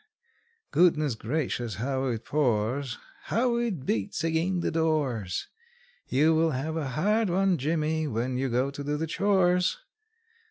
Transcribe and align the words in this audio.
Goodness 0.71 1.13
gracious, 1.13 1.75
how 1.75 2.05
it 2.05 2.25
pours! 2.25 2.97
How 3.25 3.57
it 3.57 3.85
beats 3.85 4.23
ag'in 4.25 4.61
the 4.61 4.71
doors! 4.71 5.47
You 6.07 6.33
will 6.33 6.49
have 6.57 6.75
a 6.75 6.87
hard 6.89 7.29
one, 7.29 7.59
Jimmy, 7.59 8.07
when 8.07 8.35
you 8.35 8.49
go 8.49 8.71
to 8.71 8.83
do 8.83 8.97
the 8.97 9.05
chores! 9.05 9.77